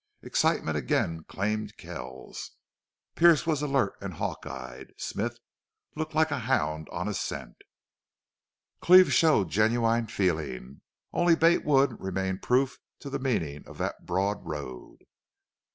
Excitement 0.23 0.75
again 0.75 1.25
claimed 1.25 1.77
Kells; 1.77 2.53
Pearce 3.13 3.45
was 3.45 3.61
alert 3.61 3.93
and 4.01 4.15
hawk 4.15 4.47
eyed; 4.47 4.95
Smith 4.97 5.37
looked 5.95 6.15
like 6.15 6.31
a 6.31 6.39
hound 6.39 6.89
on 6.89 7.07
a 7.07 7.13
scent; 7.13 7.57
Cleve 8.79 9.13
showed 9.13 9.49
genuine 9.51 10.07
feeling. 10.07 10.81
Only 11.13 11.35
Bate 11.35 11.63
Wood 11.63 12.01
remained 12.01 12.41
proof 12.41 12.79
to 12.97 13.11
the 13.11 13.19
meaning 13.19 13.63
of 13.67 13.77
that 13.77 14.07
broad 14.07 14.43
road. 14.43 15.03